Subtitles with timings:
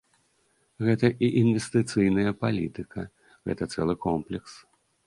[0.87, 3.01] Гэта і інвестыцыйная палітыка,
[3.51, 4.51] гэта цэлы комплекс.